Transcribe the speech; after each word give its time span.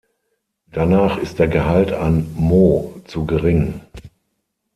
Danach 0.71 1.19
ist 1.19 1.37
der 1.37 1.47
Gehalt 1.47 1.91
an 1.91 2.25
Mo 2.33 2.99
zu 3.05 3.27
gering. 3.27 3.81